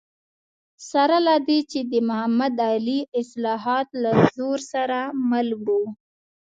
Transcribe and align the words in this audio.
سره 0.91 1.17
له 1.27 1.35
دې 1.47 1.59
چې 1.71 1.79
د 1.91 1.93
محمد 2.09 2.55
علي 2.71 2.99
اصلاحات 3.21 3.87
له 4.01 4.11
زور 4.35 4.59
سره 4.73 4.99
مل 5.29 5.49
و. 5.65 5.67